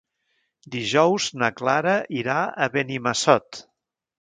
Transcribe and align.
Dijous 0.75 1.27
na 1.43 1.49
Clara 1.61 1.93
irà 2.23 2.39
a 2.67 2.71
Benimassot. 2.79 3.63